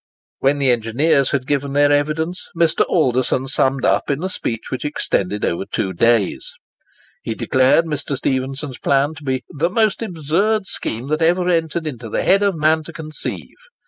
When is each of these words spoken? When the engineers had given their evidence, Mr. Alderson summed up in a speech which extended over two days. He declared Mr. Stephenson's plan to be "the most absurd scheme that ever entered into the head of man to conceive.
When 0.39 0.57
the 0.57 0.71
engineers 0.71 1.29
had 1.29 1.45
given 1.45 1.73
their 1.73 1.91
evidence, 1.91 2.47
Mr. 2.57 2.83
Alderson 2.89 3.45
summed 3.45 3.85
up 3.85 4.09
in 4.09 4.23
a 4.23 4.29
speech 4.29 4.71
which 4.71 4.83
extended 4.83 5.45
over 5.45 5.63
two 5.63 5.93
days. 5.93 6.53
He 7.21 7.35
declared 7.35 7.85
Mr. 7.85 8.17
Stephenson's 8.17 8.79
plan 8.79 9.13
to 9.13 9.23
be 9.23 9.43
"the 9.55 9.69
most 9.69 10.01
absurd 10.01 10.65
scheme 10.65 11.07
that 11.09 11.21
ever 11.21 11.47
entered 11.49 11.85
into 11.85 12.09
the 12.09 12.23
head 12.23 12.41
of 12.41 12.55
man 12.55 12.81
to 12.85 12.91
conceive. 12.93 13.53